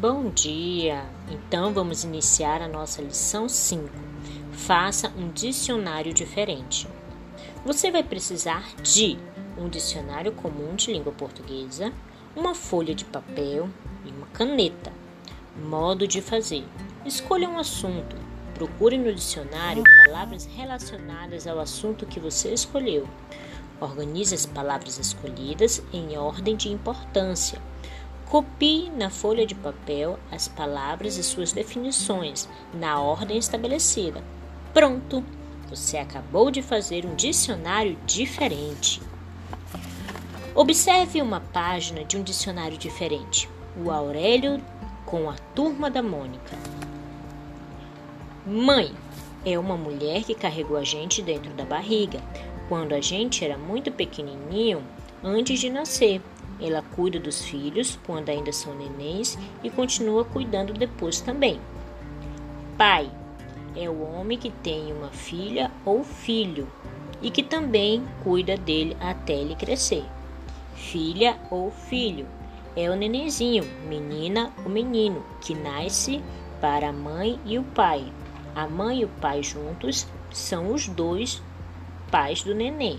Bom 0.00 0.30
dia! 0.30 1.04
Então 1.30 1.74
vamos 1.74 2.04
iniciar 2.04 2.62
a 2.62 2.68
nossa 2.68 3.02
lição 3.02 3.46
5. 3.50 3.86
Faça 4.50 5.12
um 5.14 5.28
dicionário 5.28 6.14
diferente. 6.14 6.88
Você 7.66 7.90
vai 7.90 8.02
precisar 8.02 8.66
de 8.76 9.18
um 9.58 9.68
dicionário 9.68 10.32
comum 10.32 10.74
de 10.74 10.90
língua 10.90 11.12
portuguesa, 11.12 11.92
uma 12.34 12.54
folha 12.54 12.94
de 12.94 13.04
papel 13.04 13.68
e 14.06 14.08
uma 14.08 14.26
caneta. 14.28 14.90
Modo 15.68 16.08
de 16.08 16.22
fazer: 16.22 16.64
escolha 17.04 17.46
um 17.46 17.58
assunto. 17.58 18.16
Procure 18.54 18.96
no 18.96 19.14
dicionário 19.14 19.84
palavras 20.06 20.46
relacionadas 20.46 21.46
ao 21.46 21.60
assunto 21.60 22.06
que 22.06 22.18
você 22.18 22.54
escolheu. 22.54 23.06
Organize 23.78 24.34
as 24.34 24.46
palavras 24.46 24.98
escolhidas 24.98 25.82
em 25.92 26.16
ordem 26.16 26.56
de 26.56 26.70
importância. 26.70 27.60
Copie 28.30 28.92
na 28.96 29.10
folha 29.10 29.44
de 29.44 29.56
papel 29.56 30.16
as 30.30 30.46
palavras 30.46 31.16
e 31.16 31.22
suas 31.24 31.50
definições 31.50 32.48
na 32.72 33.00
ordem 33.00 33.36
estabelecida. 33.36 34.22
Pronto! 34.72 35.24
Você 35.68 35.98
acabou 35.98 36.48
de 36.48 36.62
fazer 36.62 37.04
um 37.04 37.16
dicionário 37.16 37.98
diferente. 38.06 39.02
Observe 40.54 41.20
uma 41.20 41.40
página 41.40 42.04
de 42.04 42.16
um 42.16 42.22
dicionário 42.22 42.78
diferente. 42.78 43.50
O 43.76 43.90
Aurélio 43.90 44.62
com 45.04 45.28
a 45.28 45.34
turma 45.52 45.90
da 45.90 46.00
Mônica. 46.00 46.56
Mãe 48.46 48.94
é 49.44 49.58
uma 49.58 49.76
mulher 49.76 50.22
que 50.22 50.36
carregou 50.36 50.76
a 50.76 50.84
gente 50.84 51.20
dentro 51.20 51.52
da 51.54 51.64
barriga, 51.64 52.20
quando 52.68 52.92
a 52.92 53.00
gente 53.00 53.44
era 53.44 53.58
muito 53.58 53.90
pequenininho, 53.90 54.84
antes 55.20 55.58
de 55.58 55.68
nascer. 55.68 56.22
Ela 56.60 56.82
cuida 56.94 57.18
dos 57.18 57.44
filhos 57.44 57.98
quando 58.06 58.28
ainda 58.28 58.52
são 58.52 58.74
nenéns 58.74 59.38
e 59.62 59.70
continua 59.70 60.24
cuidando 60.24 60.72
depois 60.72 61.20
também. 61.20 61.60
Pai 62.76 63.10
é 63.76 63.88
o 63.88 64.02
homem 64.02 64.38
que 64.38 64.50
tem 64.50 64.92
uma 64.92 65.08
filha 65.08 65.70
ou 65.84 66.04
filho 66.04 66.68
e 67.22 67.30
que 67.30 67.42
também 67.42 68.04
cuida 68.22 68.56
dele 68.56 68.96
até 69.00 69.34
ele 69.34 69.54
crescer. 69.54 70.04
Filha 70.74 71.38
ou 71.50 71.70
filho 71.70 72.26
é 72.76 72.88
o 72.88 72.96
nenenzinho, 72.96 73.64
menina 73.88 74.52
ou 74.64 74.70
menino, 74.70 75.24
que 75.40 75.54
nasce 75.54 76.22
para 76.60 76.88
a 76.88 76.92
mãe 76.92 77.38
e 77.44 77.58
o 77.58 77.62
pai. 77.62 78.12
A 78.54 78.66
mãe 78.66 79.00
e 79.00 79.04
o 79.04 79.08
pai 79.08 79.42
juntos 79.42 80.06
são 80.30 80.72
os 80.72 80.88
dois 80.88 81.42
pais 82.10 82.42
do 82.42 82.54
neném. 82.54 82.98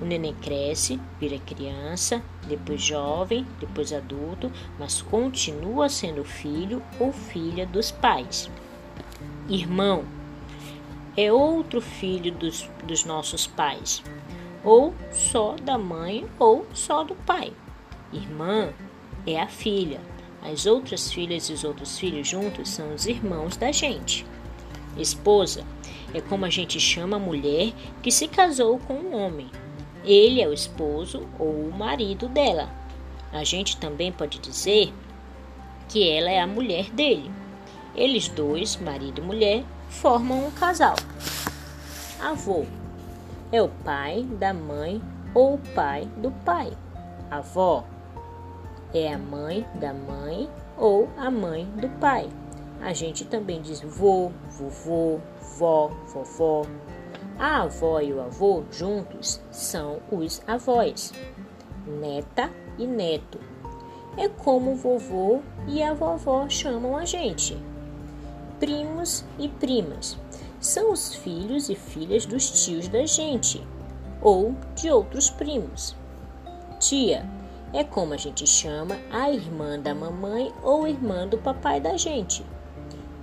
O 0.00 0.04
neném 0.04 0.34
cresce, 0.34 1.00
vira 1.20 1.38
criança, 1.38 2.22
depois 2.48 2.82
jovem, 2.82 3.46
depois 3.60 3.92
adulto, 3.92 4.50
mas 4.78 5.00
continua 5.00 5.88
sendo 5.88 6.24
filho 6.24 6.82
ou 6.98 7.12
filha 7.12 7.64
dos 7.66 7.90
pais. 7.90 8.50
Irmão 9.48 10.04
é 11.16 11.32
outro 11.32 11.80
filho 11.80 12.32
dos, 12.32 12.68
dos 12.84 13.04
nossos 13.04 13.46
pais, 13.46 14.02
ou 14.64 14.92
só 15.12 15.54
da 15.62 15.78
mãe 15.78 16.26
ou 16.38 16.66
só 16.74 17.04
do 17.04 17.14
pai. 17.14 17.52
Irmã 18.12 18.72
é 19.26 19.40
a 19.40 19.46
filha. 19.46 20.00
As 20.42 20.66
outras 20.66 21.10
filhas 21.10 21.48
e 21.48 21.52
os 21.52 21.64
outros 21.64 21.98
filhos 21.98 22.28
juntos 22.28 22.68
são 22.68 22.94
os 22.94 23.06
irmãos 23.06 23.56
da 23.56 23.72
gente. 23.72 24.26
Esposa 24.96 25.64
é 26.12 26.20
como 26.20 26.44
a 26.44 26.50
gente 26.50 26.78
chama 26.78 27.16
a 27.16 27.20
mulher 27.20 27.72
que 28.02 28.10
se 28.10 28.28
casou 28.28 28.78
com 28.78 28.94
um 28.94 29.14
homem. 29.16 29.50
Ele 30.04 30.40
é 30.40 30.48
o 30.48 30.52
esposo 30.52 31.26
ou 31.38 31.48
o 31.48 31.72
marido 31.72 32.28
dela. 32.28 32.68
A 33.32 33.42
gente 33.42 33.78
também 33.78 34.12
pode 34.12 34.38
dizer 34.38 34.92
que 35.88 36.08
ela 36.08 36.30
é 36.30 36.40
a 36.40 36.46
mulher 36.46 36.90
dele. 36.90 37.30
Eles 37.94 38.28
dois, 38.28 38.76
marido 38.76 39.20
e 39.20 39.24
mulher, 39.24 39.64
formam 39.88 40.46
um 40.46 40.50
casal. 40.50 40.96
Avô 42.20 42.64
é 43.50 43.62
o 43.62 43.68
pai 43.68 44.24
da 44.24 44.52
mãe 44.52 45.00
ou 45.34 45.54
o 45.54 45.58
pai 45.74 46.08
do 46.16 46.30
pai. 46.44 46.72
Avó 47.30 47.84
é 48.92 49.12
a 49.12 49.18
mãe 49.18 49.66
da 49.74 49.92
mãe 49.92 50.48
ou 50.76 51.08
a 51.16 51.30
mãe 51.30 51.64
do 51.76 51.88
pai. 52.00 52.28
A 52.80 52.92
gente 52.92 53.24
também 53.24 53.62
diz 53.62 53.80
vô, 53.80 54.30
vovô, 54.50 55.18
vó, 55.58 55.90
vovó, 56.06 56.66
a 57.38 57.62
avó 57.62 58.00
e 58.00 58.12
o 58.12 58.20
avô 58.20 58.62
juntos 58.70 59.40
são 59.50 60.00
os 60.10 60.42
avós, 60.46 61.12
neta 61.86 62.50
e 62.78 62.86
neto. 62.86 63.38
É 64.16 64.28
como 64.28 64.72
o 64.72 64.76
vovô 64.76 65.40
e 65.66 65.82
a 65.82 65.92
vovó 65.92 66.48
chamam 66.48 66.96
a 66.96 67.04
gente. 67.04 67.56
Primos 68.60 69.24
e 69.38 69.48
primas 69.48 70.16
são 70.60 70.92
os 70.92 71.14
filhos 71.14 71.68
e 71.68 71.74
filhas 71.74 72.24
dos 72.24 72.64
tios 72.64 72.88
da 72.88 73.04
gente 73.04 73.66
ou 74.22 74.54
de 74.74 74.90
outros 74.90 75.28
primos. 75.28 75.96
Tia 76.78 77.28
é 77.72 77.82
como 77.82 78.14
a 78.14 78.16
gente 78.16 78.46
chama 78.46 78.96
a 79.10 79.30
irmã 79.30 79.78
da 79.78 79.94
mamãe 79.94 80.52
ou 80.62 80.86
irmã 80.86 81.26
do 81.26 81.36
papai 81.38 81.80
da 81.80 81.96
gente. 81.96 82.46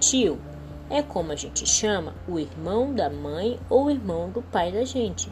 Tio 0.00 0.38
é 0.90 1.02
como 1.02 1.32
a 1.32 1.36
gente 1.36 1.66
chama 1.66 2.14
o 2.26 2.38
irmão 2.38 2.94
da 2.94 3.10
mãe 3.10 3.58
ou 3.68 3.90
irmão 3.90 4.30
do 4.30 4.40
pai 4.40 4.72
da 4.72 4.84
gente. 4.84 5.30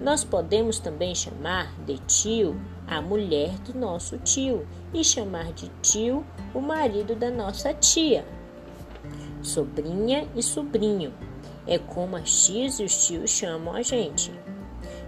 Nós 0.00 0.22
podemos 0.22 0.78
também 0.78 1.14
chamar 1.14 1.72
de 1.84 1.98
tio 2.00 2.60
a 2.86 3.00
mulher 3.00 3.50
do 3.60 3.78
nosso 3.78 4.18
tio 4.18 4.66
e 4.92 5.02
chamar 5.02 5.52
de 5.52 5.68
tio 5.82 6.24
o 6.54 6.60
marido 6.60 7.14
da 7.14 7.30
nossa 7.30 7.72
tia. 7.72 8.24
Sobrinha 9.42 10.28
e 10.34 10.42
sobrinho 10.42 11.12
é 11.66 11.78
como 11.78 12.16
as 12.16 12.46
tias 12.46 12.78
e 12.78 12.84
os 12.84 13.06
tios 13.06 13.30
chamam 13.30 13.74
a 13.74 13.82
gente. 13.82 14.32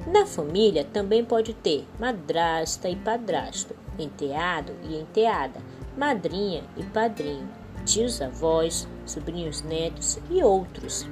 Na 0.07 0.25
família 0.25 0.85
também 0.85 1.25
pode 1.25 1.53
ter 1.53 1.87
madrasta 1.99 2.89
e 2.89 2.97
padrasto, 2.97 3.75
enteado 3.99 4.73
e 4.85 4.97
enteada, 4.97 5.61
madrinha 5.97 6.63
e 6.77 6.83
padrinho 6.85 7.66
tios 7.87 8.21
avós, 8.21 8.87
sobrinhos 9.07 9.63
netos 9.63 10.19
e 10.29 10.43
outros. 10.43 11.09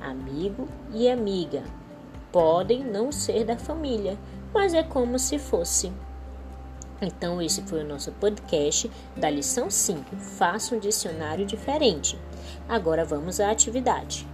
Amigo 0.00 0.68
e 0.92 1.08
amiga 1.08 1.64
podem 2.30 2.84
não 2.84 3.10
ser 3.10 3.44
da 3.44 3.56
família, 3.56 4.18
mas 4.52 4.74
é 4.74 4.82
como 4.82 5.18
se 5.18 5.38
fosse. 5.38 5.90
Então, 7.00 7.40
esse 7.40 7.62
foi 7.62 7.82
o 7.82 7.88
nosso 7.88 8.12
podcast 8.12 8.90
da 9.16 9.30
lição 9.30 9.70
5. 9.70 10.16
Faça 10.16 10.74
um 10.74 10.78
dicionário 10.78 11.46
diferente. 11.46 12.18
Agora 12.68 13.04
vamos 13.04 13.40
à 13.40 13.50
atividade. 13.50 14.26